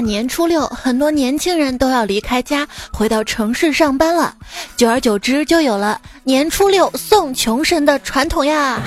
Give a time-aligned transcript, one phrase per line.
[0.00, 4.34] 年初六，很多年轻人都要离开家，回到城市上班了。
[4.76, 8.80] 久而久之，就有了年初六送穷神的传统呀。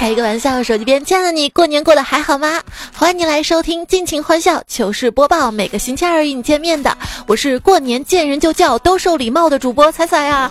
[0.00, 2.62] 开一个玩笑，手机边亲爱的你，过年过得还好吗？
[2.96, 6.96] 欢迎你来收听尽情欢笑糗事播报，每个星期二与你见面的，
[7.26, 10.50] 我是过年见人就叫都受礼貌的主播彩彩呀。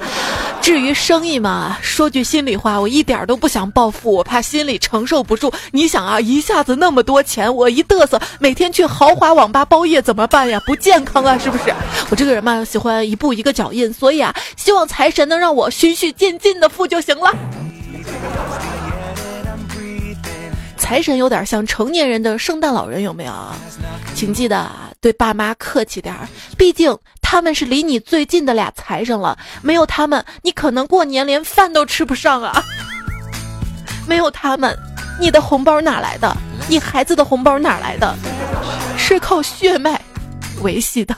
[0.62, 5.52] 至于生意嘛，说句心里话，我一点都不想暴富，我怕心里承受不住。
[5.72, 10.62] 你想啊，一下子那么多钱，我一嘚瑟，每天去豪华网吧包夜怎么办呀？
[10.68, 11.74] 不健康啊，是不是？
[12.12, 17.34] 我这个人嘛，喜欢一步一个脚印，所以啊，希望财神能让我循序渐进的富就行了。
[20.90, 23.32] 财神有点像成年人的圣诞老人，有没有？
[24.16, 24.68] 请记得
[25.00, 29.38] 对爸妈客气点儿，毕竟他们是离你最近的俩财神了。
[29.62, 32.64] 没有他们，你可能过年连饭都吃不上啊！
[34.10, 34.76] 没有他们，
[35.20, 36.36] 你的红包哪来的？
[36.68, 38.16] 你孩子的红包哪来的？
[38.98, 40.02] 是靠血脉
[40.64, 41.16] 维系的。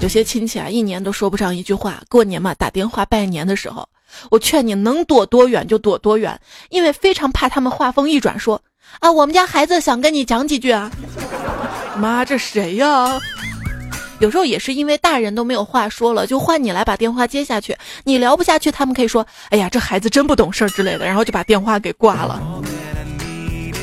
[0.00, 2.02] 有些亲戚啊，一年都说不上一句话。
[2.10, 3.88] 过年嘛，打电话拜年的时候。
[4.30, 8.60] 我劝你能躲多远就躲多远，因为非常怕他们话锋一转说
[9.00, 10.90] ：“啊，我们家孩子想跟你讲几句啊。”
[11.96, 13.20] 妈，这谁呀？
[14.20, 17.74] 有时候也是因为大人都没有话说了，就换你来把电话接下去。
[18.04, 22.38] 你聊不下去，他们可以说：“哎呀，这孩子真不懂事儿之类的。”然后就把电话给挂了。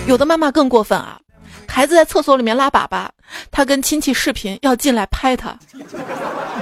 [0.08, 1.20] 有的妈妈更过分啊，
[1.67, 3.08] 孩子在厕所里面拉粑粑，
[3.52, 5.58] 她跟亲戚视频要进来拍他。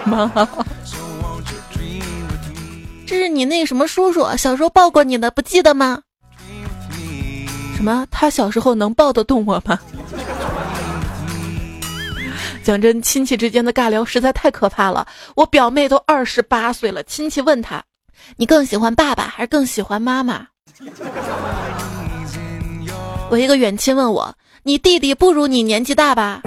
[0.06, 0.32] 妈。
[3.08, 6.02] 这是你那什么叔叔小时候抱过你的，不记得吗？
[7.76, 8.06] 什么？
[8.10, 9.80] 他小时候能抱得动我吗？
[12.64, 15.06] 讲真，亲戚之间的尬聊实在太可怕了。
[15.36, 17.84] 我表妹都二十八岁了，亲戚问她
[18.38, 20.48] ：“你更喜欢爸爸还是更喜欢妈妈？”
[23.30, 26.42] 我一个远亲问我：“你弟弟不如你年纪大吧？”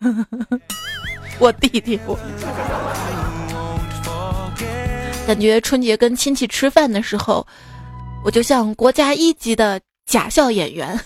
[1.40, 2.18] 我弟弟我。
[5.28, 7.46] 感觉春节跟亲戚吃饭的时候，
[8.24, 10.98] 我就像国家一级的假笑演员，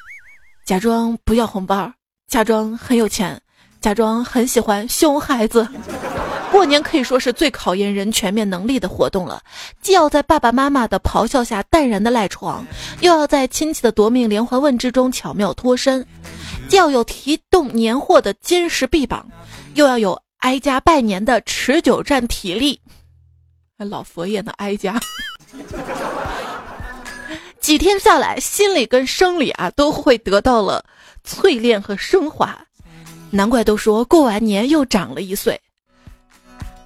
[0.66, 1.90] 假装不要红包，
[2.28, 3.40] 假装很有钱，
[3.80, 5.66] 假装很喜欢熊孩子。
[6.50, 9.42] 过年可以说是最考验人全面能力的活动了，
[9.80, 12.62] 既要在爸爸妈妈的咆哮下淡然的赖床，
[13.00, 16.06] 又要在亲戚的夺命连环问之中巧妙脱身，
[16.68, 19.26] 既要有提动年货的坚实臂膀，
[19.76, 22.78] 又要有挨家拜年的持久战体力。
[23.88, 24.52] 老佛爷的？
[24.52, 25.00] 哀家，
[27.60, 30.84] 几天下来，心理跟生理啊都会得到了
[31.26, 32.58] 淬炼和升华，
[33.30, 35.60] 难怪都说过完年又长了一岁，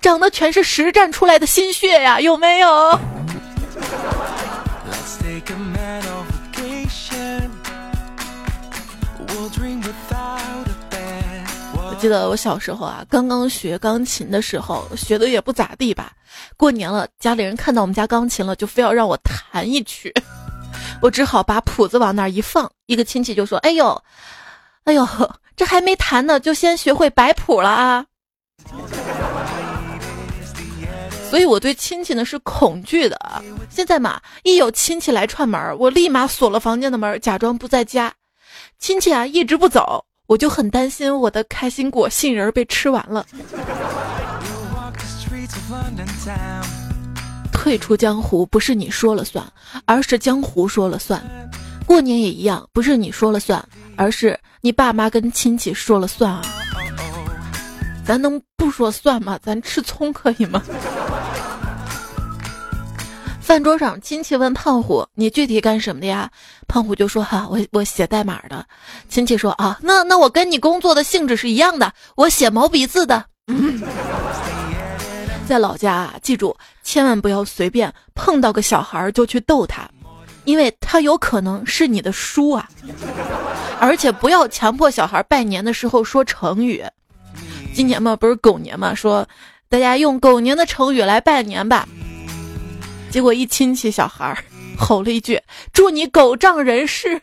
[0.01, 3.01] 长的全是实战出来的心血呀，有没有？
[12.06, 16.12] 记得我小时候啊，刚刚学钢琴的时候，学的也不咋地吧。
[16.56, 20.15] 过年了，家里人看到我们家钢琴了，就非要让我弹一曲，
[21.03, 22.71] 我只好把谱子往那儿一放。
[22.87, 24.00] 一个亲戚就说：“哎呦，
[24.84, 25.05] 哎呦，
[25.56, 28.06] 这还没弹呢，就先学会摆谱了啊！”
[31.28, 33.43] 所以我对亲戚呢是恐惧的。
[33.69, 38.15] 现在嘛，一有亲戚来串门，我立马锁了房间的门，假装不在家。
[38.78, 40.06] 亲戚啊一直不走。
[40.26, 43.25] 我就很担心我的开心果杏仁被吃完了。
[47.53, 49.44] 退出江湖不是你说了算，
[49.84, 51.22] 而是江湖说了算。
[51.84, 53.65] 过年也一样，不是你说了算，
[53.97, 56.42] 而是你爸妈跟亲戚说了算啊。
[58.04, 59.38] 咱能不说算吗？
[59.42, 60.62] 咱吃葱可以吗？
[63.47, 66.29] 饭桌上，亲戚问胖虎：“你具体干什么的呀？”
[66.67, 68.67] 胖虎就说：“哈，我我写代码的。”
[69.09, 73.25] 亲戚说：“啊，那那我跟你工作的性质是一样的，我写毛笔字的。”
[75.47, 79.89] 在老家啊，记住，千万不要随便碰到个小孩就去逗他，
[80.42, 82.69] 因为他有可能是你的叔啊。
[83.78, 86.84] 而且不要强迫小孩拜年的时候说成语。
[87.72, 89.25] 今年嘛，不是狗年嘛，说
[89.69, 91.87] 大家用狗年的成语来拜年吧。
[93.10, 94.36] 结果一亲戚小孩
[94.78, 95.41] 吼了一句
[95.72, 97.20] ：“祝你狗仗人势。”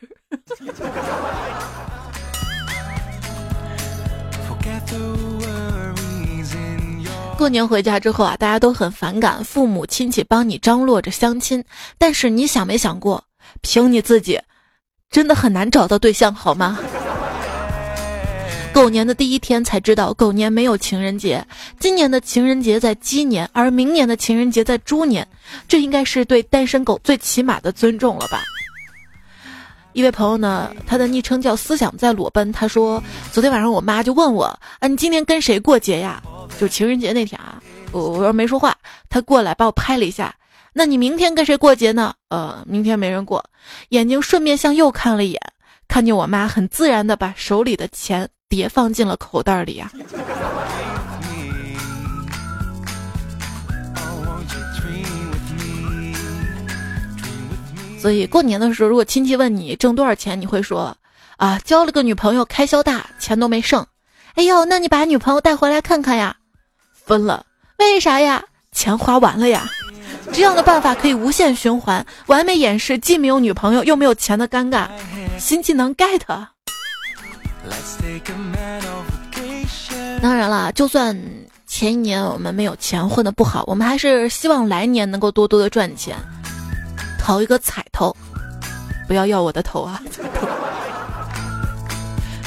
[7.38, 11.64] 过年回家之后啊，大家都很反感父母亲戚帮你张罗着相亲，
[11.98, 13.24] 但是你想没想过，
[13.62, 14.40] 凭你自己，
[15.12, 16.80] 真的很难找到对象好吗？
[18.74, 21.46] 狗年的第一天才知道狗年没有情人节，
[21.80, 25.26] 今年的情人节在鸡年，而明年的情人节在猪年，
[25.68, 28.42] 这应该是对单身狗最起码的尊重了吧？
[29.94, 34.46] 一位朋友呢，他的昵称叫思想在裸奔，他说昨天晚上我妈就问我，
[34.80, 36.20] 啊，你今天跟谁过节呀？
[36.60, 37.62] 就情人节那天啊，
[37.92, 38.76] 我我说没说话，
[39.08, 40.34] 他过来把我拍了一下，
[40.74, 42.12] 那你明天跟谁过节呢？
[42.30, 43.46] 呃，明天没人过，
[43.90, 45.40] 眼睛顺便向右看了一眼，
[45.88, 48.28] 看见我妈很自然的把手里的钱。
[48.54, 49.92] 碟放进了口袋里呀。
[58.00, 60.96] 所以过年的时候，如果亲戚问你挣多少钱，你会说
[61.38, 63.88] 啊，交了个女朋友，开销大，钱都没剩。
[64.36, 66.36] 哎呦，那你把女朋友带回来看看呀？
[67.06, 67.46] 分了，
[67.78, 68.44] 为啥呀？
[68.72, 69.70] 钱花完了呀。
[70.32, 74.88] 这样的办法可以无限循环，完美掩饰既没有女朋友又没有钱的尴尬。
[75.40, 76.20] 新技能 get。
[80.22, 81.18] 当然了，就算
[81.68, 86.16] 前一年我们没有钱混的不好，我们还是希望来年能够多多的赚钱，
[87.20, 88.16] 讨一个彩头，
[89.08, 90.02] 不要要我的头啊！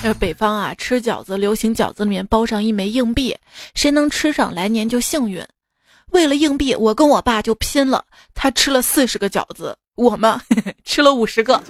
[0.03, 3.37] 呃， 北方啊，吃饺子流行饺子里面包上一枚硬币，
[3.75, 5.45] 谁能吃上来年就幸运。
[6.13, 8.05] 为了硬币，我跟我爸就拼了，
[8.35, 10.41] 他吃了四十个饺子，我们
[10.85, 11.63] 吃了五十个。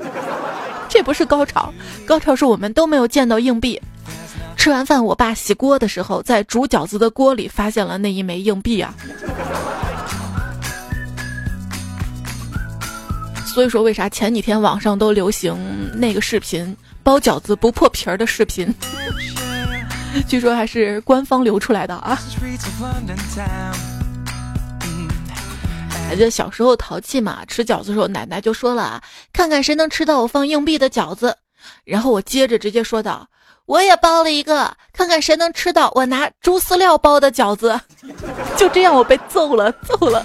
[0.97, 1.71] 这不是高潮，
[2.07, 3.79] 高潮是我们都没有见到硬币。
[4.57, 8.95] 吃完饭，我爸洗锅的时候，在煮饺子的锅里发现了那一枚硬币啊！
[13.45, 15.55] 所以说，为啥前几天网上都流行
[15.93, 18.75] 那个视频包饺子不破皮儿的视频？
[20.27, 22.19] 据说还是官方流出来的啊！
[26.09, 29.03] 还记得小时候淘气嘛，吃饺子的时候，奶奶就说了啊
[29.35, 31.37] ：“看看谁能吃到我放硬币的饺子。”
[31.85, 33.29] 然后我接着直接说道。
[33.67, 37.81] 我也包了一个，看看谁能吃到我拿猪饲料包的饺子。
[38.57, 40.25] 就这样，我被揍了，揍了。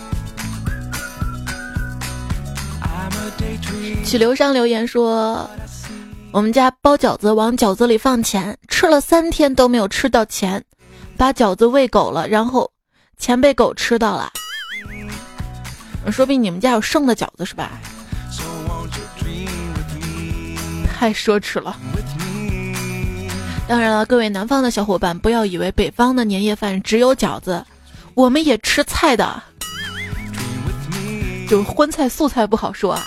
[4.06, 5.50] 曲流山留言说
[6.31, 10.63] ：“我们家包饺子往饺子里放钱，吃了三天都没有吃到钱，
[11.18, 12.72] 把饺子喂狗了，然后
[13.18, 14.31] 钱被狗吃到了。
[16.09, 17.71] 说不定你们家有剩的饺子是吧？
[20.98, 21.77] 太奢侈了。”
[23.68, 27.65] 当然了，各位南方的小伙伴，不要以为北方的年夜饭只有饺子，
[28.15, 29.42] 我们也吃菜的，
[31.48, 33.03] 就荤菜素菜不好说啊。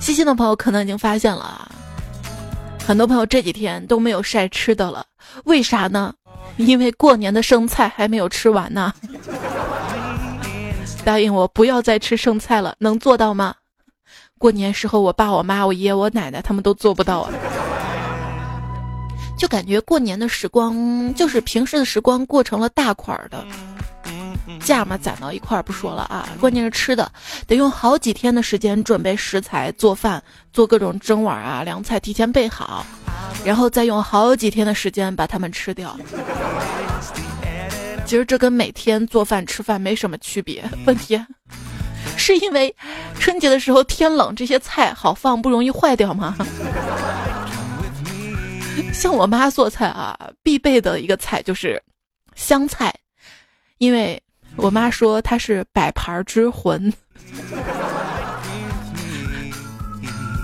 [0.00, 1.68] 细心的朋友可能已经发现了啊，
[2.86, 5.04] 很多朋友这几天都没有晒吃的了，
[5.44, 6.14] 为啥呢？
[6.56, 8.94] 因为过年的剩菜还没有吃完呢。
[11.08, 13.54] 答应我不要再吃剩菜了，能做到吗？
[14.36, 17.32] 过年时候，我爸、我妈、我爷、我奶奶他们都做不到啊。
[19.38, 23.42] 就感觉过年的时光就是平时的时光过成了大块儿的，
[24.60, 27.10] 价嘛攒到一块儿不说了啊，关键是吃的
[27.46, 30.22] 得用好几天的时间准备食材做饭，
[30.52, 32.84] 做各种蒸碗啊凉菜提前备好，
[33.46, 35.98] 然后再用好几天的时间把它们吃掉。
[38.08, 41.22] 其实这跟每天做饭吃饭没什么区别，问题
[42.16, 42.74] 是因为
[43.20, 46.34] 春节的时候天冷，这些菜好放不容易坏掉吗？
[48.94, 51.82] 像我妈做菜啊，必备的一个菜就是
[52.34, 52.90] 香菜，
[53.76, 54.18] 因为
[54.56, 56.88] 我妈说她是摆盘之魂。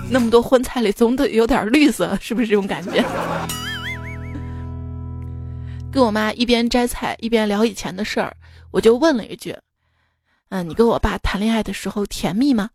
[0.07, 3.03] 那么多荤菜里总得有点绿色，是不是这种感觉？
[5.95, 8.35] 跟我妈一边摘菜一边聊以前的事儿，
[8.69, 9.55] 我就问了一句
[10.51, 12.69] ：“嗯，你跟我爸谈恋爱的时候甜蜜吗？”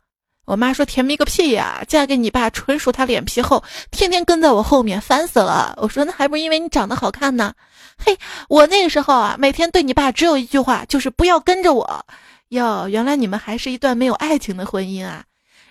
[0.46, 1.84] 我妈说甜蜜个屁呀！
[1.86, 5.74] 嫁给你爸纯属他脸皮厚，天天跟在我后面，烦死了。
[5.76, 7.52] 我说那还不是因为你长得好看呢。
[7.98, 8.16] 嘿，
[8.48, 12.06] 我那个时候啊，每天对你爸只有一句话，就是不要跟着我。
[12.48, 15.22] 哟，原来你们还是一段没有爱情的婚姻啊。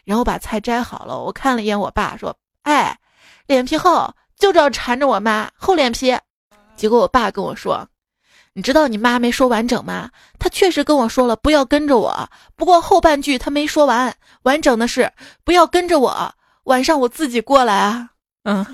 [0.06, 2.96] 然后把菜摘好了，我看了一眼我爸，说：“哎，
[3.48, 6.16] 脸皮厚就知道缠着我妈，厚脸皮。”
[6.80, 7.86] 结果我爸跟我说。
[8.54, 10.10] 你知道你妈没说完整吗？
[10.40, 15.12] 她确实跟我说了不要跟着我，不过后半句她没说完，完整的是
[15.44, 16.34] 不要跟着我，
[16.64, 18.10] 晚上我自己过来啊。
[18.44, 18.66] 嗯。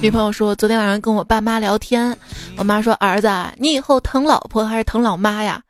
[0.00, 2.16] 女朋友说昨天晚上跟我爸妈聊天，
[2.58, 5.62] 我妈说儿子，你以后疼老婆还是疼老妈呀？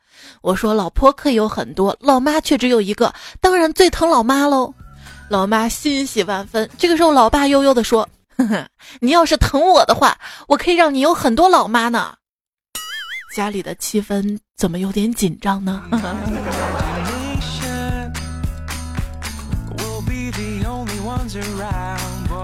[0.42, 4.74] 我说老婆可以有很多，老妈却只有一个，当然最疼老妈喽。
[5.28, 6.68] 老妈欣喜万分。
[6.76, 8.06] 这个时候，老爸悠悠地说
[8.36, 8.66] ：“呵呵，
[9.00, 10.18] 你要是疼我的话，
[10.48, 12.14] 我可以让你有很多老妈呢。”
[13.34, 15.82] 家里的气氛怎么有点紧张呢？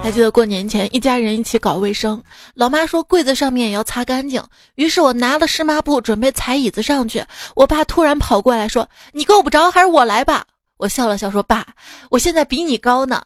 [0.08, 2.24] 还记得过年前一家人一起搞卫生，
[2.54, 4.42] 老妈说柜子上面也要擦干净，
[4.76, 7.22] 于是我拿了湿抹布准备踩椅子上去，
[7.54, 10.46] 我爸突然跑过来说：“你够不着，还是我来吧。”
[10.78, 11.66] 我笑了笑说：“爸，
[12.08, 13.20] 我现在比你高呢。”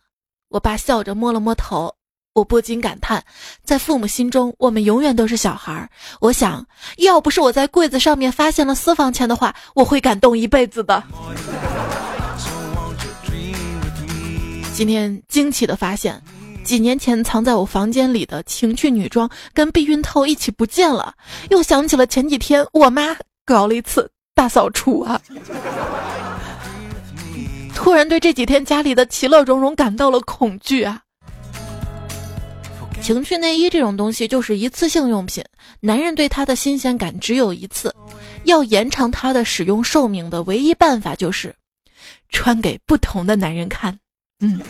[0.51, 1.95] 我爸笑着摸了摸头，
[2.33, 3.23] 我不禁感叹，
[3.63, 5.89] 在父母心中，我们永远都是小孩儿。
[6.19, 11.01] 我想要不是我在柜子上面发现了私房钱的话，我会感动一辈子的。
[14.75, 16.21] 今天惊奇的发现，
[16.65, 21.15] 几年前藏在我房间里的情趣女装跟避孕套一起不见了。
[21.51, 25.21] 又想起了前几天我妈搞了一次大扫除啊，
[27.75, 31.01] 突然对这几天家里的其乐融融感到了恐惧啊。
[33.01, 35.45] 情趣内衣这种东西就是一次性用品，
[35.81, 37.93] 男人对它的新鲜感只有一次，
[38.45, 41.53] 要延长它的使用寿命的唯一办法就是
[42.29, 43.99] 穿给不同的男人看。
[44.39, 44.61] 嗯，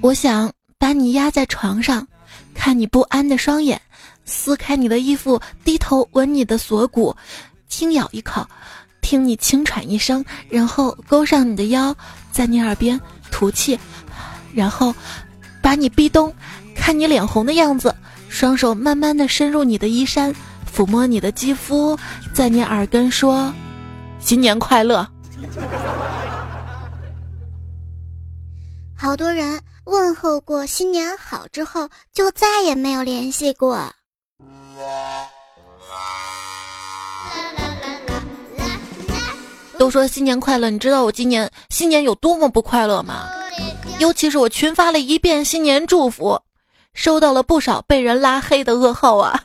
[0.00, 2.06] 我想把你压在床上，
[2.54, 3.80] 看你不安的双眼，
[4.24, 7.14] 撕开你的衣服，低头吻你的锁骨，
[7.68, 8.46] 轻咬一口，
[9.00, 11.94] 听你轻喘一声，然后勾上你的腰，
[12.30, 12.98] 在你耳边
[13.30, 13.78] 吐气，
[14.54, 14.94] 然后
[15.60, 16.32] 把你逼咚，
[16.76, 17.94] 看你脸红的样子，
[18.28, 20.32] 双手慢慢的深入你的衣衫，
[20.72, 21.98] 抚摸你的肌肤，
[22.32, 23.52] 在你耳根说
[24.20, 25.06] ：“新年快乐。”
[29.00, 33.90] 好多人问候过新年好之后，就再也没有联系过。
[39.78, 43.30] 都说新年快乐，你知道我今年新年有多么不快乐吗？
[43.98, 46.38] 尤其是我群发了一遍新年祝福，
[46.92, 49.42] 收到了不少被人拉黑的噩耗啊！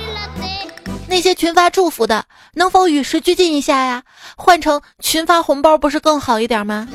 [1.08, 4.02] 那些群发祝福的，能否与时俱进一下呀？
[4.36, 6.86] 换成群发红包不是更好一点吗？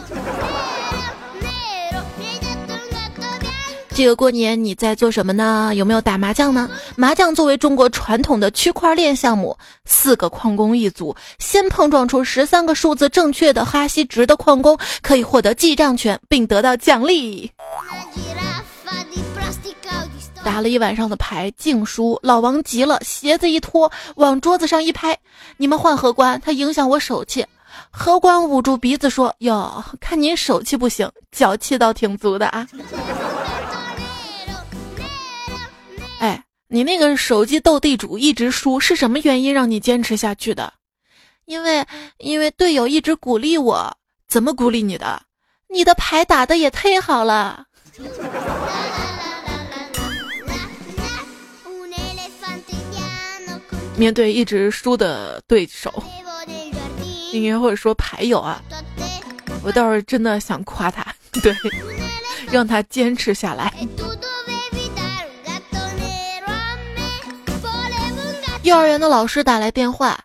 [3.94, 5.72] 这个过年你在做什么呢？
[5.76, 6.70] 有没有打麻将呢？
[6.96, 17.52] 麻将作为中国传统的区块链项目，四个矿工一组，先碰撞出十三个数字正确的哈希值的矿工可以获得记账权，并得到奖励。
[20.44, 22.18] 打了一晚上的牌，净输。
[22.24, 25.16] 老王急了，鞋子一脱，往桌子上一拍
[25.58, 27.46] ：“你们换荷官，他影响我手气。”
[27.92, 32.68] 荷官捂住鼻子说：“哟，看您手气不行，脚气倒挺足的啊。”
[36.74, 40.72] 你那个手机斗地主一直输，是什么原因让你坚持下去的？
[41.44, 41.86] 因为，
[42.18, 43.98] 因为队友一直鼓励我。
[44.30, 45.22] 怎么鼓励你的？
[45.68, 47.66] 你的牌打的也太好了。
[53.98, 56.02] 面对一直输的对手，
[57.34, 58.62] 应该或者说牌友啊，
[59.62, 61.14] 我倒是真的想夸他，
[61.44, 61.54] 对，
[62.50, 63.74] 让他坚持下来。
[68.64, 70.20] 幼儿园的老师打来电话，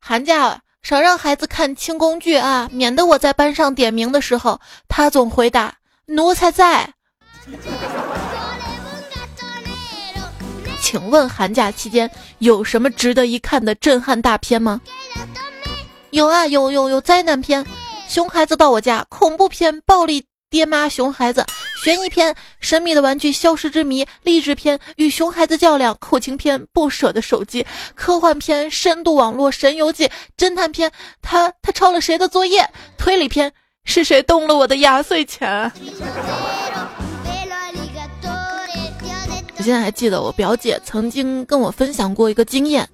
[0.00, 5.74] 寒假少让孩子看清宫剧啊，免得我在班上点名的时候，他总回答
[6.06, 6.88] 奴才在。
[10.80, 14.80] 请问寒假期间有什么值得一看的震撼大片吗？
[16.10, 17.62] 有啊，有有有灾难片，
[18.08, 21.40] 《熊孩子到我家》；恐怖片，《暴力爹妈熊孩子》；
[21.82, 27.62] 悬疑片，《神秘的玩具消失之谜》；励志片，《与熊孩子较量》；苦情片，《不舍的手机》；
[27.96, 32.68] 科幻片，《深度网络神游记》；侦探片，他他抄了谁的作业？
[32.96, 33.52] 推理片，
[33.84, 35.72] 是谁动了我的压岁钱？
[39.58, 42.88] 我现在还记得我表姐曾经跟我分享过一个经验，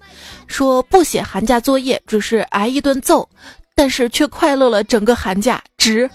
[0.46, 3.28] 说不写寒假作业只是挨一顿揍，
[3.74, 6.08] 但是却快乐了整个寒假，值。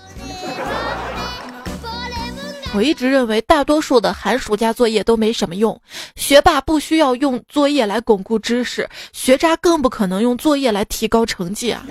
[2.75, 5.79] 我一直认为大多数的寒暑假作业都没什么用，
[6.15, 11.85] 学霸不需要用作业来巩固知识，学渣更不可能用作业来提高成绩啊。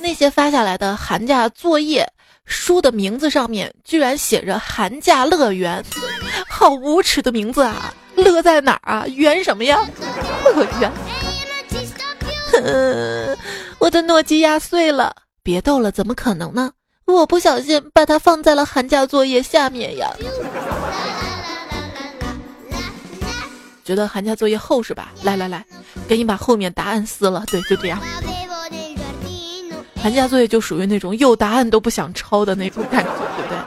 [0.00, 2.08] 那些发下来的寒假作业。
[2.50, 5.84] 书的名字上面居然写着“寒假乐园”，
[6.48, 7.94] 好无耻的名字啊！
[8.14, 9.06] 乐在哪儿啊？
[9.06, 9.78] 园什么呀？
[10.56, 10.90] 乐园。
[13.78, 16.70] 我的诺基亚碎了，别逗了，怎么可能呢？
[17.12, 20.10] 我不小心把它放在了寒假作业下面呀。
[23.82, 25.10] 觉得寒假作业厚是吧？
[25.22, 25.64] 来来来，
[26.06, 27.42] 给你把后面答案撕了。
[27.46, 27.98] 对，就这样。
[30.00, 33.58] 寒假作业就属于那种有答案都不想抄的那种感觉，对不对？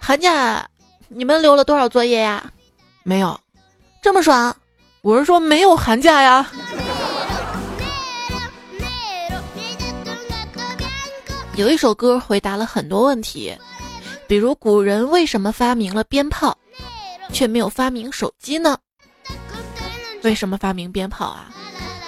[0.00, 0.68] 寒假
[1.08, 2.50] 你们留了多少作业呀？
[3.04, 3.38] 没有，
[4.02, 4.54] 这么爽？
[5.02, 6.50] 我是说没有寒假呀。
[11.56, 13.56] 有一首歌回答了很多问题，
[14.28, 16.56] 比如古人为什么发明了鞭炮，
[17.32, 18.76] 却没有发明手机呢？
[20.22, 21.48] 为什么发明鞭炮啊？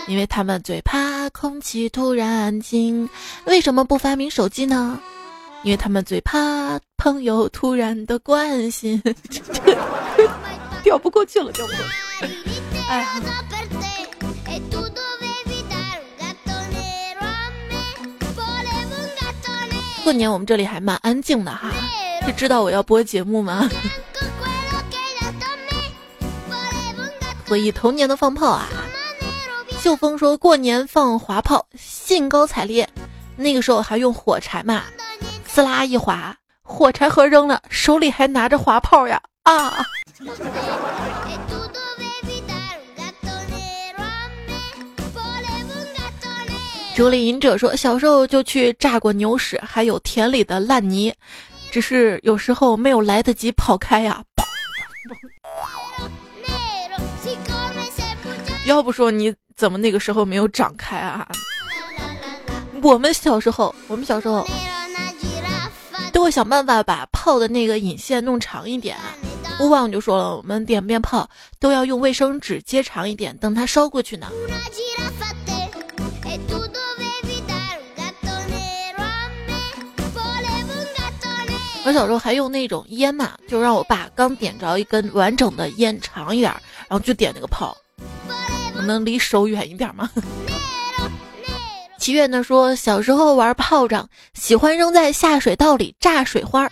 [0.07, 3.09] 因为他们最怕空气突然安静。
[3.47, 5.01] 为什么不发明手机呢？
[5.63, 9.03] 因为他们最怕朋友突然的关心。
[10.85, 11.83] 调不过去了，调不过
[12.21, 12.27] 去。
[12.87, 13.23] 哎呀！
[20.09, 21.71] 过年我们这里还蛮安静的哈，
[22.25, 23.69] 是知道我要播节目吗？
[27.47, 28.69] 回忆童年的放炮啊！
[29.79, 32.89] 秀峰说过年放滑炮，兴高采烈。
[33.37, 34.85] 那个时候还用火柴嘛，
[35.47, 39.85] 呲啦一滑，火柴盒扔了，手里还拿着滑炮呀啊！
[46.99, 51.15] 竹林隐者说：“小时候就去炸过牛屎，还有田里的烂泥，
[51.71, 54.21] 只是有时候没有来得及跑开呀。”
[58.67, 61.29] 要不说你怎么那个时候没有长开啊？
[62.83, 64.45] 我们小时候，我们小时候
[66.13, 68.97] 都会想办法把泡的那个引线弄长一点。
[69.61, 74.27] 勿忘就说了，我们点鞭炮都要用卫生纸接长一点，等它烧过去呢。
[81.89, 86.53] 我小时候还用那种烟嘛，就让我爸刚点着一根完整的烟长一点，
[86.87, 87.75] 然后就点那个炮，
[88.85, 90.11] 能离手远一点吗？
[91.99, 96.71] 祈愿的说，小时候玩炮仗，喜欢扔在下水道里炸水花。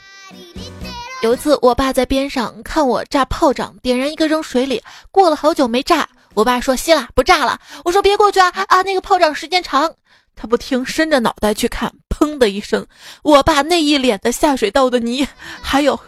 [1.23, 7.59] 有一次，我爸在边上看我炸炮仗，点燃一个扔水里，过了好久没炸，我爸说熄了，不炸了。
[7.87, 9.91] 我说别过去啊啊，那个炮仗时间长。
[10.35, 12.87] 他不听，伸着脑袋去看，砰的一声，
[13.23, 15.27] 我爸那一脸的下水道的泥，
[15.61, 15.99] 还有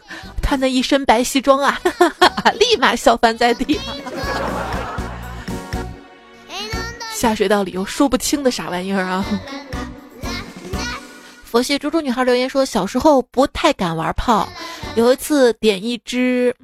[0.41, 1.79] 他那一身白西装啊，
[2.59, 3.79] 立马笑翻在地。
[7.15, 9.25] 下水道里有说不清的啥玩意儿啊！
[11.45, 14.49] 佛系猪猪女孩留言说，小时候不太敢玩炮，
[14.95, 16.55] 有一次点一支。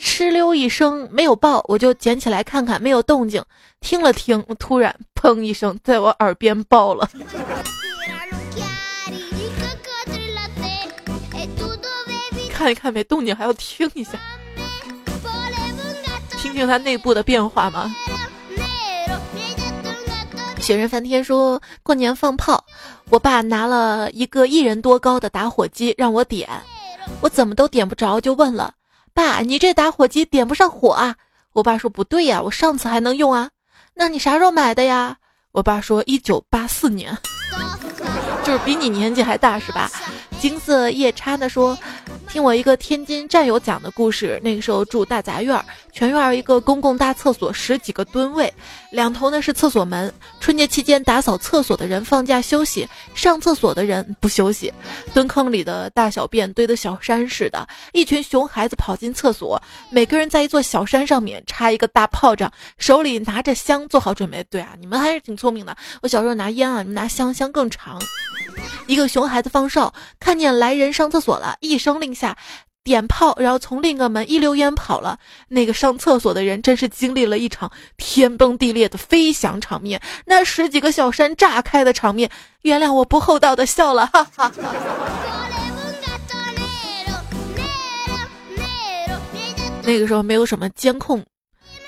[0.00, 3.42] 哧溜一声没有爆，我就捡起来看看，没有动静。
[3.80, 7.08] 听了听，突然砰一声，在我耳边爆了。
[12.62, 14.12] 看一看没动静，还要听一下，
[16.38, 17.92] 听听它内部的变化吗？
[20.60, 22.64] 雪人翻天说过年放炮，
[23.10, 26.48] 我爸拿了一个一人多高的打火机让我点，
[27.20, 28.74] 我怎么都点不着，就问了。
[29.12, 31.16] 爸，你这打火机点不上火啊！
[31.54, 33.50] 我爸说不对呀，我上次还能用啊。
[33.94, 35.16] 那你啥时候买的呀？
[35.50, 37.18] 我爸说一九八四年，
[38.44, 39.90] 就是比你年纪还大是吧？
[40.42, 41.78] 金色夜叉的说。
[42.28, 48.52] 听我一个天津战友讲的故事，那个时候住大杂院，全院一个公共大厕所，十几个蹲位，
[48.90, 50.12] 两头呢是厕所门。
[50.40, 54.72] 春节期间打扫厕所的人放假休息，上厕所的人不休息，
[55.12, 57.68] 蹲坑里的大小便堆得小山似的。
[57.92, 64.42] 一群熊孩子跑进厕所，每个人在一座小山上面插一个大炮仗，手里拿着香，做好准备。
[64.44, 65.76] 对啊，你们还是挺聪明的。
[66.00, 68.00] 我小时候拿烟啊，你们拿香，香更长。
[68.86, 72.36] 一个熊孩子放哨，看见来人上厕所了，一声令下，
[72.84, 75.18] 点炮，然后从另一个门一溜烟跑了。
[75.48, 82.30] 那个上厕所的人真是经历了一场天崩地裂的飞翔场面，那十几个小山炸开的场面。
[82.62, 84.52] 原谅我不厚道的笑了，哈哈。
[89.84, 91.24] 那个时候没有什么监控，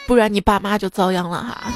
[0.06, 1.72] 不然你爸妈就遭殃了哈。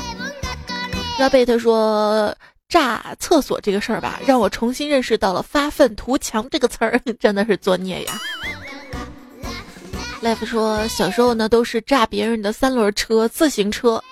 [1.18, 2.34] 拉贝特说。
[2.68, 8.12] 炸厕所这个事儿吧，让我重新认识到了“发愤图强”这个词儿， 真的是作孽呀。
[10.20, 14.02] Life 说，小时候呢都是炸别人的三轮车、自行车，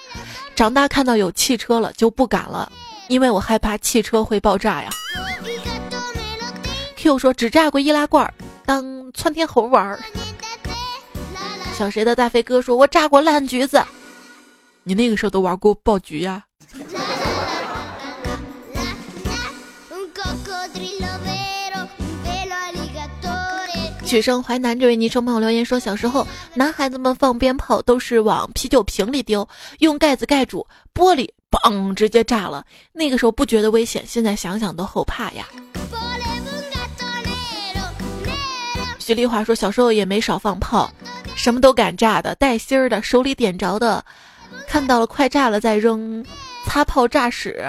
[0.55, 2.73] 长大看到有汽车了就不敢了，
[3.09, 4.91] 因为我害怕汽车会爆炸呀。
[6.97, 8.33] Q 说，只炸过易拉罐，
[8.65, 10.01] 当窜天猴玩儿。
[11.77, 13.85] 小谁的大飞哥说，我炸过烂橘子，
[14.83, 16.46] 你那个时候都玩过爆菊呀？
[24.07, 29.47] 学生淮南这位昵称朋友留言说：“小时候，男孩子们放鞭炮都是往啤酒瓶里丢，
[29.81, 30.65] 用盖子盖住，
[30.95, 32.65] 玻璃嘣直接炸了。
[32.93, 35.45] 那个时候不觉得危险，现在想想都后怕呀。”
[39.01, 40.89] 徐丽华说，小时候也没少放炮，
[41.35, 44.05] 什么都敢炸的，带芯儿的，手里点着的，
[44.69, 46.25] 看到了快炸了再扔。
[46.67, 47.65] 擦炮炸屎，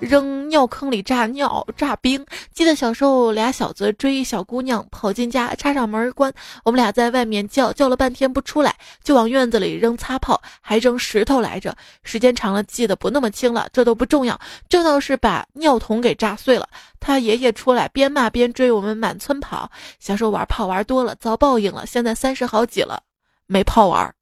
[0.00, 2.26] 扔尿坑里炸尿炸冰。
[2.52, 6.30] 记得小时候俩小子追一小姑娘，跑进家插上门关，
[6.64, 11.74] 我们俩在外面叫叫了半天不出来，就往院子里扔擦炮，还扔石头来着。
[12.02, 16.68] 时间长了记得不那么清了，这都不重要，重要是把尿桶给炸碎了。
[16.98, 19.70] 他爷爷出来边骂边追我们满村跑。
[20.00, 23.00] 小时候玩炮玩多了遭报应了，现在三十好几了
[23.46, 24.12] 没炮玩。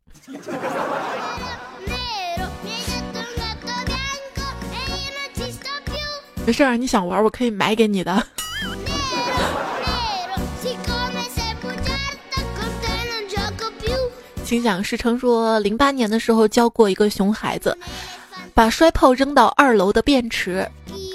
[6.48, 8.26] 没事儿，你想玩，我可以买给你的。
[14.46, 17.76] 心想事成说，零八年的时候教过一个熊孩子，
[18.54, 20.66] 把摔炮扔到二楼的便池，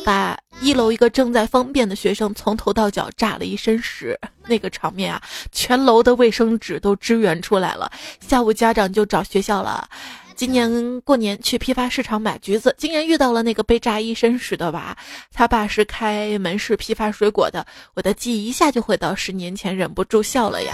[0.05, 4.15] 把一楼一个正在方便的学生从头到脚炸了一身屎，
[4.45, 5.19] 那个场面啊，
[5.51, 7.91] 全楼的卫生纸都支援出来了。
[8.19, 9.89] 下午家长就找学校了。
[10.35, 14.97] 今年过年去批发市场买橘子，竟然遇到了那个被炸一身屎的娃。
[15.31, 20.73] 他爸是开门市批发水果的，我的记忆一下就回到十年前，忍不住笑了呀。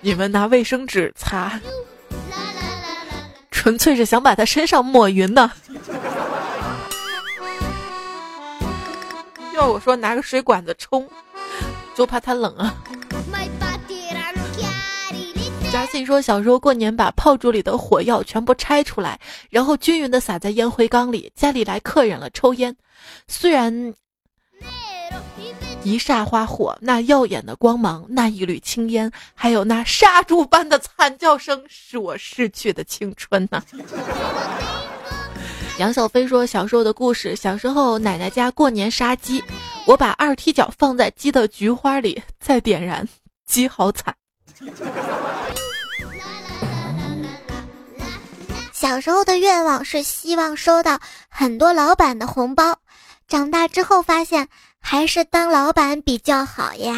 [0.00, 1.60] 你们拿卫生纸擦，
[3.50, 5.52] 纯粹是想把他身上抹匀呢。
[9.54, 11.08] 要我说，拿个水管子冲，
[11.94, 12.74] 就怕他冷啊。
[15.72, 21.32] 嘉信说，小时候过年把炮竹里的火药全部拆出来，然后均匀的撒在烟灰缸里。
[21.34, 22.76] 家里来客人了，抽烟。
[23.26, 23.94] 虽然
[25.82, 33.62] 一霎花火，那耀眼的光芒，那一缕青烟，还有那杀猪般的惨叫声，是我逝去的青春呐。
[35.80, 39.42] 杨小飞说，小时候的故事：小时候奶奶家过年杀鸡，
[39.86, 43.08] 我把二踢脚放在鸡的菊花里，再点燃，
[43.46, 44.14] 鸡好惨。
[48.72, 50.98] 小时候的愿望是希望收到
[51.28, 52.76] 很多老板的红包，
[53.28, 54.48] 长大之后发现
[54.80, 56.94] 还是当老板比较好呀。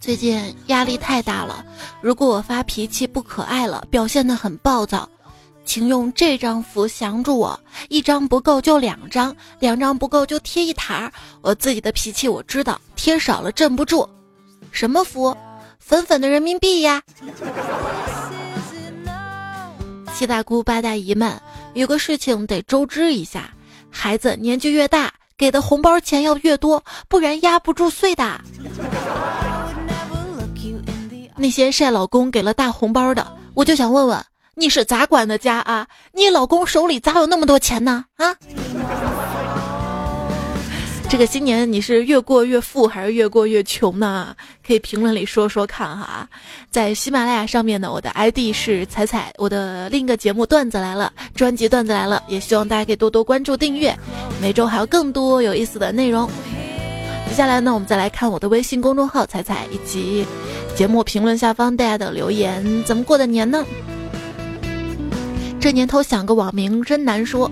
[0.00, 1.64] 最近压力太大了，
[2.00, 5.08] 如果我发脾气不可爱了，表现的很暴躁。
[5.64, 11.10] 请用这张符降住我，一张不够就两张，两张不够就贴一沓。
[11.40, 14.08] 我自己的脾气我知道，贴少了镇不住。
[14.70, 15.36] 什么符？
[15.78, 17.02] 粉粉的人民币呀！
[20.14, 21.40] 七大姑八大姨们，
[21.74, 23.50] 有个事情得周知一下：
[23.90, 28.40] 孩子年纪越大，给的红包钱要越多，不然压不住岁的。
[31.36, 34.24] 那些晒老公给了大红包的，我就想问问。
[34.54, 35.86] 你是咋管的家啊？
[36.12, 38.04] 你老公手里咋有那么多钱呢？
[38.16, 38.36] 啊！
[41.08, 44.36] 这个新年你是越过越富还是越过越穷呢？
[44.66, 46.28] 可以评论里说说看哈。
[46.70, 53.98] 在喜马拉雅上面呢，我的 ID 是彩彩，我的另一个节目段子来了，专辑段子来了，也希望大家可以多多关注订阅，
[54.38, 56.28] 每周还有更多有意思的内容。
[57.26, 60.26] 接下来呢，我们再来看我的微信公众号彩彩以及
[60.76, 63.64] 节目评论下方大家的留言，怎么过的年呢？
[65.62, 67.48] 这年头想个网名真难说。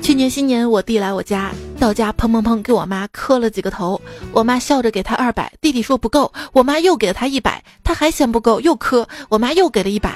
[0.00, 4.00] 去年新年我弟来我家，到家砰砰砰给我妈磕了几个头。
[4.30, 10.12] 我妈笑着给他二百，弟弟说不够，我妈又给了他一百，他还嫌不够，又磕，我妈又给了一百，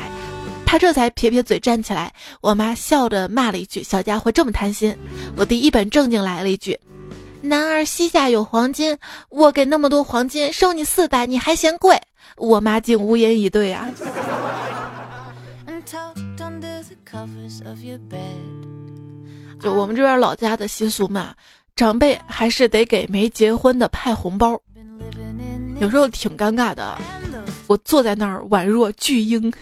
[0.65, 2.13] 他这才撇撇嘴站起来。
[2.41, 4.97] 我妈笑着骂了一句：“小家伙这么贪心。”
[5.35, 6.79] 我弟一本正经来了一句
[7.43, 8.97] ：“男儿膝下有黄金，
[9.29, 12.01] 我给那么多黄金收你四百，你还嫌贵？”
[12.39, 13.89] 我妈竟无言以对啊。
[19.61, 21.35] 就我们这边老家的习俗嘛，
[21.75, 24.61] 长辈还是得给没结婚的派红包，
[25.81, 26.97] 有时候挺尴尬的。
[27.67, 29.53] 我坐在那儿宛若巨婴。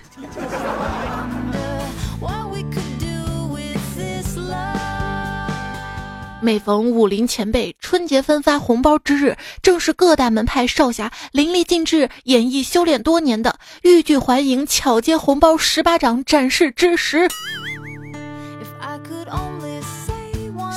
[6.43, 17.29] 每逢武林前辈春节分发红包之日，正是各大门派少侠淋漓尽致演绎修炼多年的欲拒还迎、巧接红包十八掌展示之时。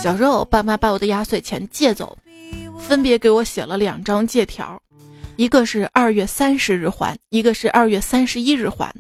[0.02, 2.17] 小时候，爸妈把我的压岁钱借走，
[2.80, 4.82] 分别给我写了两张借条，
[5.36, 8.93] 一个是二月三十日还，一个是二月三十一日还。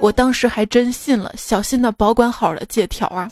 [0.00, 3.30] 我当时还真信了，小心的保管好了借条啊。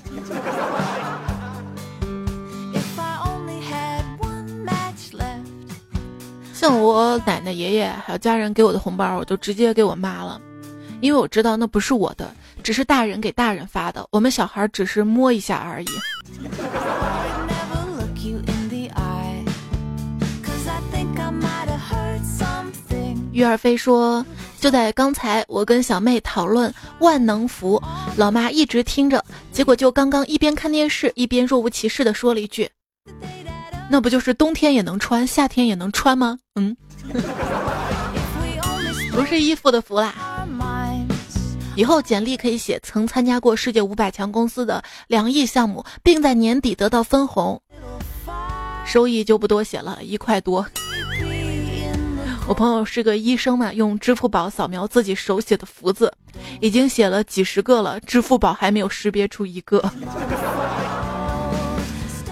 [6.65, 10.41] 像我奶奶、爷爷还有家人给我的红包，我就直接给我妈了。
[11.03, 15.87] 因为我知道那不是我的，只是大人给大人发的，我们小孩只是摸一下而已。
[23.33, 24.25] 玉儿飞说
[24.59, 27.79] ：“就在刚才，我跟小妹讨论万能符，
[28.17, 29.23] 老妈一直听着，
[29.53, 32.71] 结果就刚刚一边看电视一边若无其事的说了一句
[33.91, 36.77] ：‘那不就是冬天也能穿，夏天也能穿吗？’嗯，
[39.13, 40.15] 不是衣服的服啦。
[41.77, 47.61] 以后简历可以写曾参加过世界五百强公司的两亿项目，并在年底得到分红，
[48.87, 50.65] 收益就不多写了，一块多。”
[52.47, 56.13] 我朋友是个医生嘛，用支付宝扫描自己手写的福字，
[56.61, 59.83] 已经写了几十个了，支付宝还没有识别出一个。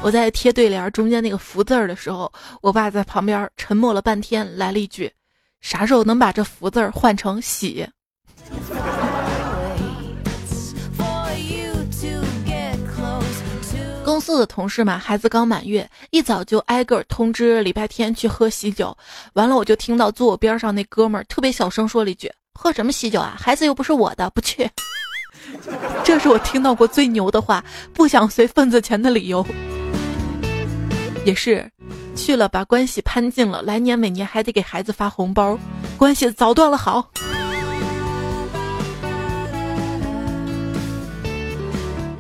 [0.04, 5.08] 我在贴对联中间那个福字儿的时候，我爸在旁边沉默了半天，来了一句
[5.62, 7.86] ：“啥时候能把这福字儿换成喜？”
[14.04, 18.94] 公司的同事嘛，孩子刚满月，一早就挨个通知礼拜天去喝喜酒。
[19.34, 23.36] 完了，我就听到坐我边上那哥们儿特别小声说了一句：“喝什么喜酒啊？
[23.38, 24.68] 孩子又不是我的，不去。
[26.04, 29.46] ”这是我听到过最牛的话，不想随份子钱的理由。
[31.24, 31.70] 也是，
[32.16, 35.58] 去了把关系攀近了，来年每年还得给孩子发红包，
[35.96, 37.10] 关系早断了好。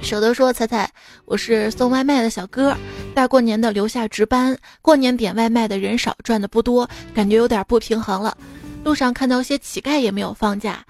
[0.00, 0.90] 舍得说彩彩，
[1.24, 2.76] 我是送外卖的小哥，
[3.14, 4.56] 大过年的留下值班。
[4.82, 8.36] 过年点外卖的人少，赚的不多，感觉有点不平衡了。
[8.84, 10.84] 路上看到些乞丐也没有放假，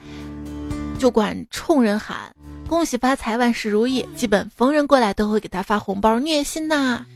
[0.98, 2.34] 就管冲人喊
[2.68, 4.06] 恭喜发财，万事如意。
[4.16, 7.06] 基本逢人过来都会给他发红包，虐心呐。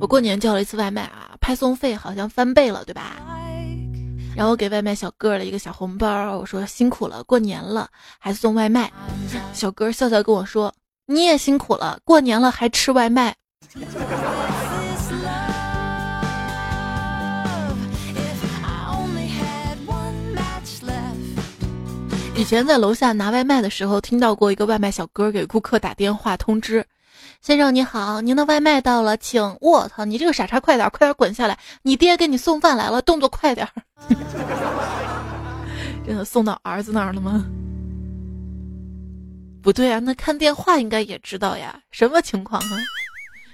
[0.00, 3.16] 我过年叫了一次外卖啊，派送费好像翻倍了，对吧？
[4.36, 8.92] 然后给外卖小哥了一个小红包，我说辛苦了，过年了还送外卖。
[9.52, 10.72] 小哥笑笑跟我说
[11.06, 13.34] ：“你也辛苦了，过年了还吃外卖。”
[22.36, 26.86] 以前在楼下拿外卖的时候，听到过一个外卖小哥给顾客打电话通知。
[27.40, 29.56] 先生你好，您的外卖到了，请。
[29.60, 31.56] 我操，你这个傻叉，快点，快点滚下来！
[31.82, 33.66] 你爹给你送饭来了，动作快点。
[36.04, 37.44] 真的送到儿子那儿了吗？
[39.62, 41.78] 不对啊，那看电话应该也知道呀。
[41.90, 42.76] 什么情况啊？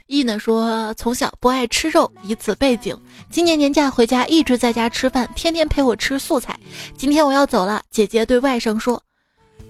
[0.07, 2.99] 一呢说从小不爱吃肉，以此背景，
[3.31, 6.59] 今年年假回家一直在家吃饭，天天陪我吃素菜。
[6.97, 9.01] 今天我要走了，姐姐对外甥说：“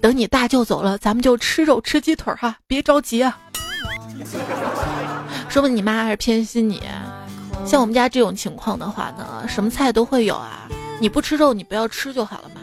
[0.01, 3.39] 等你大舅走了，咱们就吃肉吃鸡腿哈，别着急啊。”
[5.49, 6.81] 说不定你妈还是偏心你。
[7.65, 10.67] 像我们家这种情况的话呢，什么菜都会有啊。
[10.99, 12.61] 你不吃肉，你不要吃就好了嘛。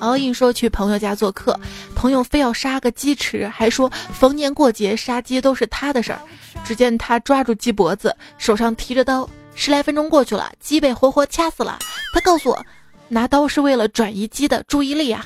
[0.00, 1.58] 敖印说去朋友家做客，
[1.94, 6.20] 朋友非要杀个鸡吃，还说逢年过节杀鸡都是他的事儿。
[6.64, 11.78] 只见他抓住鸡脖子，手上提着刀，十来分钟过去了，鸡被活活掐死了。
[12.12, 12.66] 他告诉我，
[13.08, 15.24] 拿刀是为了转移鸡的注意力啊。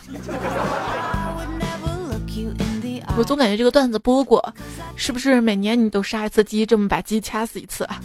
[3.19, 4.55] 我总感觉这个段子播过，
[4.95, 8.01] 是不是每年你都杀一次鸡，这么把鸡掐死一次啊？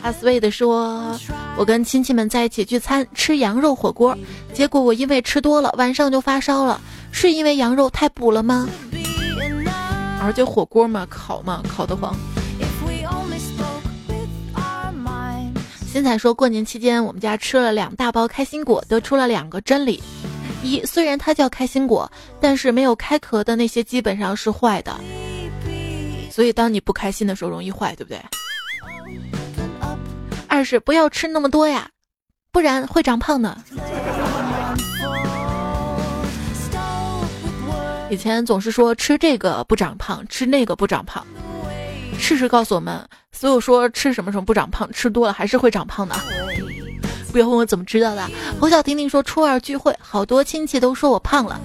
[0.00, 1.14] 阿 sweet 说，
[1.58, 4.16] 我跟亲戚们在一起聚餐，吃羊肉火锅，
[4.54, 6.80] 结果我因为吃多了，晚上就发烧了，
[7.12, 8.66] 是因为羊肉太补了吗？
[10.22, 12.16] 而且火锅嘛，烤嘛，烤得慌。
[15.86, 20.02] 新彩说过年期间，我们家吃了两大包开心果，得出了两个真理。
[20.62, 24.94] 一虽然它叫开心果，但是没有开壳的那些基本上是坏的，
[26.30, 28.22] 所以当你不开心的时候容易坏，对不对？
[30.46, 31.88] 二是不要吃那么多呀，
[32.52, 33.56] 不然会长胖的。
[38.10, 41.26] 以前总是说吃这个不长胖，吃那个不长胖，
[42.18, 46.14] 事实告诉我们，所有说吃什么什么不长胖，吃多了还是会长胖的。
[47.32, 48.30] 不要问我怎么知道的。
[48.60, 51.58] 侯小婷婷说，初二聚会，好多亲戚都说我胖了，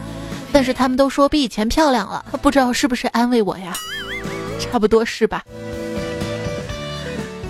[0.52, 3.78] 但是他们都说比以前漂亮了，不知道是不是安慰我呀？
[4.60, 5.44] 差不多是吧？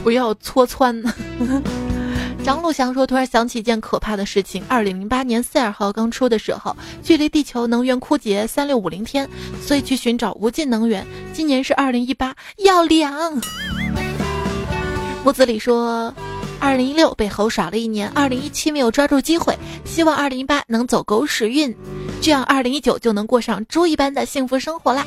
[0.04, 1.02] 不要搓穿。
[2.44, 9.30] 张路祥说，突然想起一件可怕的事情：二零零八年赛尔号刚出的时候，距离地球能源枯竭三六五零天，
[9.62, 11.06] 所以去寻找无尽能源。
[11.34, 13.42] 今年是二零一八，要凉。
[15.24, 16.14] 木子李说。
[16.60, 21.74] 二零一六被猴耍了一年，二零一七没有抓住机会，希望二零一八能走狗屎运，
[22.22, 25.06] 这样二零一九就能过上猪一般的幸福生活啦。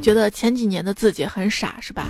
[0.00, 2.06] 觉得前几年的自己很傻是吧？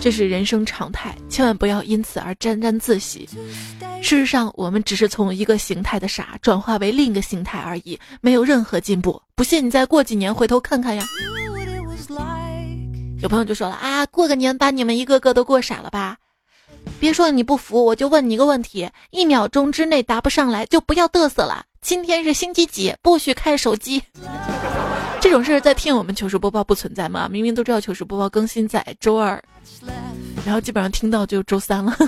[0.00, 3.28] 这是人生常态，千万不要因此而沾沾自喜。
[4.02, 9.20] 事实上，我们只是从一个形态的傻转化为另一个形态而已，没有任何进步。
[9.34, 11.04] 不信你再过几年回头看看呀。
[13.22, 16.16] 有朋友就说了啊，过个年把你们一个个都过傻了吧？
[16.98, 21.64] 别说你不服，我就问你一个问题：一秒钟之内答不上来就不要嘚瑟了。
[21.82, 22.94] 今天是星期几？
[23.02, 24.02] 不许看手机。
[25.20, 27.28] 这种事儿在听我们糗事播报不存在吗？
[27.30, 29.42] 明明都知道糗事播报更新在周二，
[30.46, 31.94] 然后基本上听到就周三了。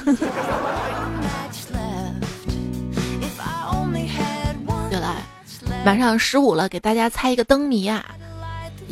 [4.91, 5.23] 又来，
[5.85, 8.05] 晚上十五了，给大家猜一个灯谜啊。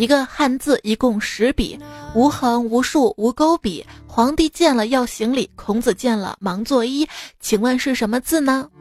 [0.01, 1.79] 一个汉字一共十笔，
[2.15, 3.85] 无横无竖无勾笔。
[4.07, 7.07] 皇帝见了要行礼，孔子见了忙作揖。
[7.39, 8.67] 请问是什么字呢？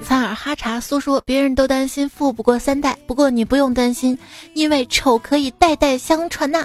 [0.00, 4.16] 三尔哈查苏说：“别人都担心富不过三代，不过你不用担心，
[4.54, 6.64] 因为丑可以代代相传呐。”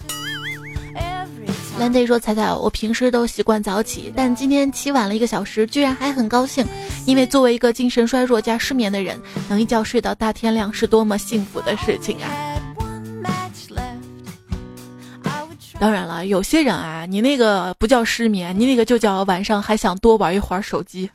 [1.77, 6.65] 兰迪说：“彩彩，我平时都习惯早起，但今天起晚了一个小时，居然还很高兴，
[7.05, 12.31] 因为作为一个精神衰弱加失眠的人，能一觉睡到大天亮是多么幸福的事情啊！
[15.77, 21.09] 当然了，有些人啊，你那个不叫失眠，你那个就叫晚上还想多玩一会儿手机。”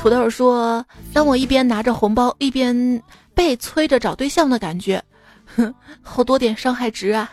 [0.00, 0.82] 土豆说
[1.12, 3.02] ：“当我一边拿着红包，一边
[3.34, 5.00] 被催着找对象的感觉。”
[5.56, 7.30] 哼， 好多点伤害值啊！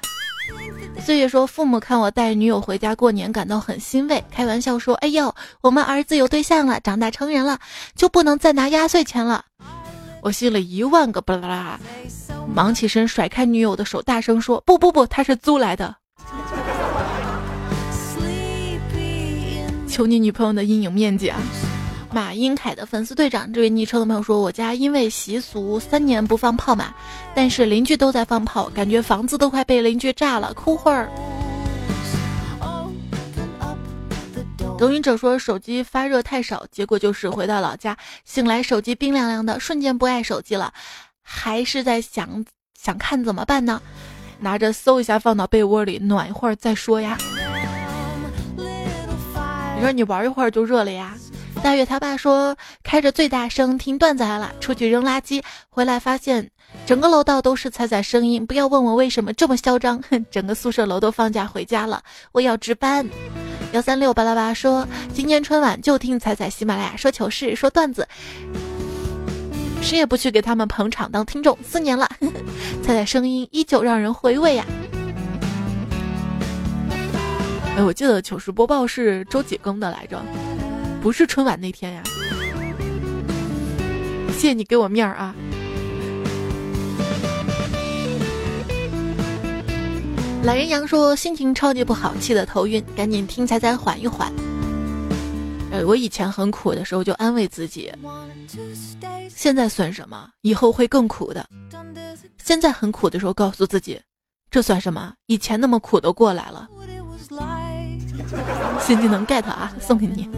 [0.99, 7.59] 岁月说，父母看我带女友回家过年，感到很欣慰，开玩笑说：“哎呦，我们儿子有对象了，长大成人了，
[7.95, 9.45] 就不能再拿压岁钱了。”
[10.21, 11.79] 我信了一万个巴拉拉，
[12.53, 15.95] 忙起身甩开女友的手，大声说：“不不不，他是租来的。”
[19.87, 21.39] 求你女朋友的阴影面积啊！
[22.09, 26.93] 马英凯的粉丝队长，这位昵称的朋友说：“我家因为习俗三年不放炮嘛，
[27.35, 31.09] 但是邻居都在放炮，感觉房子都快被邻居炸了，哭会儿。”
[34.79, 40.71] 抖音者说：“手机发热太少，结果就是回到老家，醒来手机冰凉凉的，瞬间不爱手机了，
[41.21, 42.45] 还是在想
[42.79, 43.81] 想看怎么办呢？
[44.39, 47.17] 拿着搜一下，放到被窝里暖一会儿再说呀。
[49.75, 51.13] 你说你玩一会儿就热了呀？”
[51.63, 56.49] 大月他爸说：“开着最大声听段子来了，出去扔垃圾，回来发现
[56.85, 58.45] 整个楼道都是彩彩声音。
[58.45, 63.07] 不要问我为什么这么嚣张，整个宿舍楼都放假回家了，我要值班。”
[63.73, 68.07] 幺三六巴拉巴说：“今年春晚就听彩彩喜马拉雅说糗事说段子，
[69.81, 71.57] 谁也不去给他们捧场当听众。
[71.61, 72.09] 四年了，
[72.81, 74.65] 彩彩声音依旧让人回味呀。”
[77.75, 80.23] 哎，我记得糗事播报是周几更的来着？
[81.01, 82.03] 不是春晚那天呀，
[84.33, 85.33] 谢谢你给我面儿啊！
[90.43, 94.31] 懒人羊说心情超级不好，气得头晕，赶紧听彩彩缓一缓。
[95.71, 97.91] 呃，我以前很苦的时候就安慰自己，
[99.29, 100.29] 现在算什么？
[100.41, 101.45] 以后会更苦的。
[102.43, 103.99] 现在很苦的时候告诉自己，
[104.49, 105.13] 这算什么？
[105.25, 106.67] 以前那么苦都过来了。
[108.79, 110.29] 心技能 get 啊，送给你。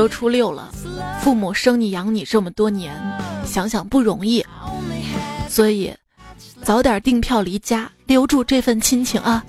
[0.00, 0.70] 都初六了，
[1.20, 2.98] 父母生你养你这么多年，
[3.44, 4.42] 想想不容易，
[5.46, 5.92] 所以
[6.62, 9.44] 早点订票离家，留住这份亲情啊。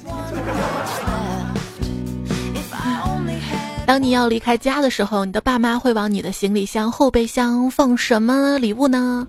[3.86, 9.26] 当你要离开家的时候，你的爸妈会往你的行李箱后备箱放什么礼物呢？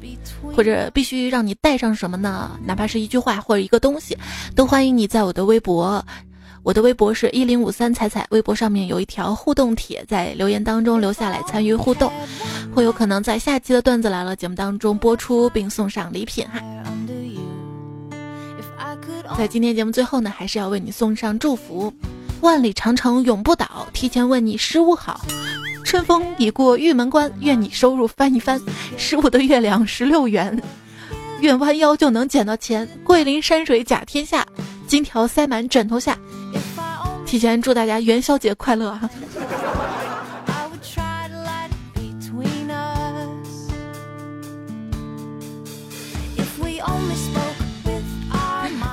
[0.57, 2.59] 或者必须让你带上什么呢？
[2.65, 4.19] 哪怕是一句话或者一个东西，
[4.57, 6.05] 都欢迎你在我的微博，
[6.62, 12.12] 我的微博是一零五三彩彩，微博上面有一条互动帖，在留言当中留下来参与互动，
[12.72, 16.62] 会有可能在下期的段子来了节目当中播出并送上礼品哈。
[19.37, 21.92] 在今天节目最后呢，还是要为你送上祝福。
[22.42, 25.20] 万里长城永不倒，提前问你十五好。
[25.84, 28.61] 春风已过玉门关，愿你收入翻一翻。
[28.97, 30.62] 十五的月亮十六圆，
[31.41, 32.89] 愿弯腰就能捡到钱。
[33.03, 34.47] 桂林山水甲天下，
[34.87, 36.16] 金条塞满枕头下。
[37.33, 39.11] 提前祝大家元宵节快乐啊！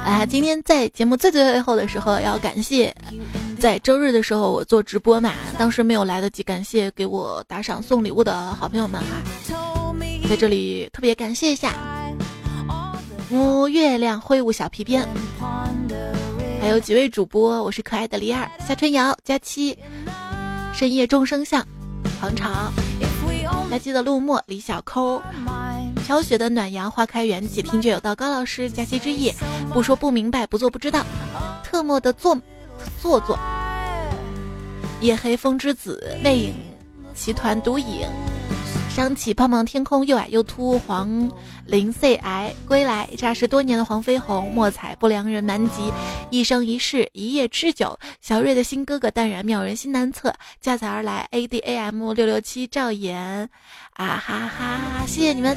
[0.05, 2.95] 啊，今天在节目最最后的时候，要感谢
[3.59, 9.17] 在周日的时候我做直播嘛，当时没有来得及感谢给我打赏送礼物的好朋友们哈，
[10.29, 11.73] 在这里特别感谢一下。
[13.29, 15.05] 木月亮挥舞小皮鞭，
[16.61, 19.77] 还有几位主播，我是可爱的李二、夏春瑶、佳期、
[20.73, 21.65] 深夜众生相、
[22.19, 22.71] 唐朝，
[23.69, 25.21] 还记得陆墨、李小抠、
[26.05, 29.33] 飘雪的暖阳、花开缘起、听觉有道、高老师、佳期之夜、
[29.73, 31.03] 不说不明白、不做不知道、
[31.63, 32.37] 特么的做
[33.01, 33.39] 做作、
[34.99, 36.53] 夜黑风之子、魅影、
[37.15, 38.05] 奇团独影。
[38.89, 41.31] 想起胖胖天空又矮又秃，黄
[41.65, 45.89] 鳞 C 癌归来，诈尸多年的黄飞鸿，莫彩不良人南极，
[46.29, 53.49] 一生一世一夜之久，小瑞的新哥哥淡然妙人心难测，驾彩而来 A D A M 六六七赵岩，
[53.93, 55.55] 啊哈哈，谢谢你们。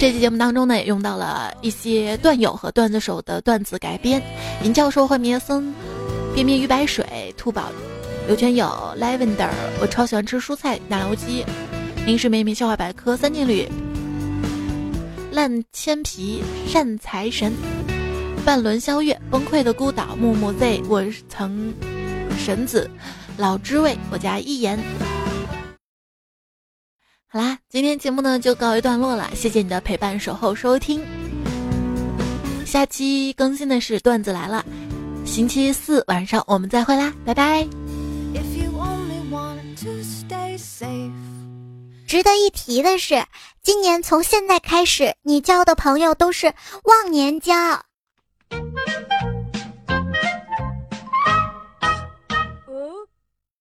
[0.00, 4.22] 这期节目当中呢，也用到了一些段友和段子手的段子改编，
[4.62, 5.74] 尹教授和灭森，
[6.34, 7.64] 边边鱼白水，兔宝。
[8.26, 8.66] 刘全友
[8.98, 9.50] ，Lavender，
[9.80, 11.44] 我超喜欢吃蔬菜，奶油鸡，
[12.06, 13.68] 零食美美笑话百科，三定律，
[15.30, 17.52] 烂铅皮，善财神，
[18.42, 21.74] 半轮宵月，崩溃的孤岛，木木 Z，我曾
[22.38, 22.90] 神子，
[23.36, 24.78] 老知味，我家一言。
[27.26, 31.02] 好啦，今天节目呢就告一段落了，谢谢你的陪伴、守候、收听。
[32.64, 34.64] 下期更新的是段子来了，
[35.26, 37.83] 星期四晚上我们再会啦，拜拜。
[39.84, 41.12] to stay safe。
[42.08, 43.26] 值得一提的是，
[43.62, 46.54] 今年从现在开始，你交的朋友都是
[46.84, 47.54] 忘年交。